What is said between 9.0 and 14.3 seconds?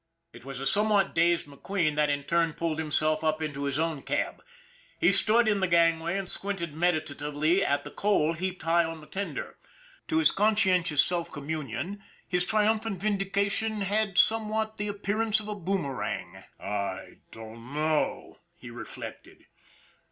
tender. To his conscientious self com munion, his triumphant vindication had